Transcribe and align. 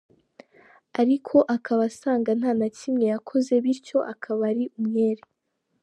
ariko 1.01 1.35
akaba 1.55 1.81
asanga 1.89 2.29
nta 2.39 2.51
na 2.59 2.67
kimwe 2.77 3.05
yakoze, 3.13 3.51
bityo 3.63 3.97
akaba 4.13 4.41
ari 4.51 4.65
umwere. 4.81 5.23